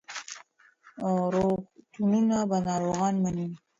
[1.33, 3.47] روغتونونه به ناروغان مني.